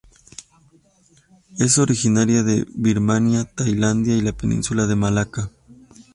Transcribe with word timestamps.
Es 1.59 1.77
originaria 1.77 2.41
de 2.41 2.65
Birmania, 2.73 3.45
Tailandia 3.45 4.15
y 4.17 4.21
la 4.21 4.33
Península 4.33 4.87
de 4.87 4.95
Malaca. 4.95 5.51